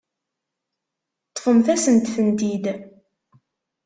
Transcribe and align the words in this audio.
Ṭṭfemt-asent-tent-id. 1.29 2.65